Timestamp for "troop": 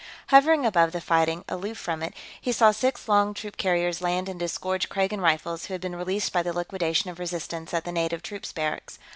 3.35-3.55